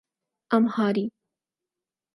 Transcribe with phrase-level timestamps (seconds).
[0.51, 1.05] امہاری